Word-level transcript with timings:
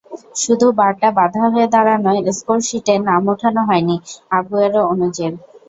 শুধু 0.35 0.67
বারটা 0.79 1.09
বাধা 1.17 1.43
হয়ে 1.47 1.67
দাঁড়ানোয় 1.73 2.19
স্কোরশিটে 2.37 2.93
নাম 3.07 3.23
ওঠানো 3.33 3.61
হয়নি 3.69 3.95
আগুয়েরো 4.31 4.81
অনূজের। 4.91 5.33